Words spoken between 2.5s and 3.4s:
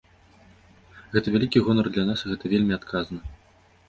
вельмі адказна.